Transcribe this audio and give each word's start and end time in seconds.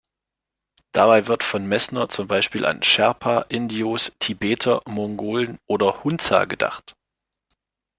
Dabei 0.93 1.27
wird 1.27 1.43
von 1.43 1.67
Messner 1.67 2.09
zum 2.09 2.27
Beispiel 2.27 2.65
an 2.65 2.81
Sherpa, 2.81 3.41
Indios, 3.49 4.11
Tibeter, 4.17 4.81
Mongolen 4.87 5.59
oder 5.67 6.03
Hunza 6.03 6.45
gedacht. 6.45 6.95